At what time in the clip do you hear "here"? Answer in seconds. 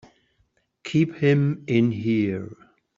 1.91-2.57